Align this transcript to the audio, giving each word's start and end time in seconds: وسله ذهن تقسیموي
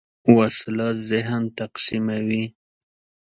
وسله 0.35 0.87
ذهن 1.09 1.43
تقسیموي 1.59 2.43